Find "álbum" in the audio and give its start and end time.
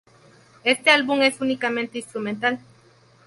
0.89-1.21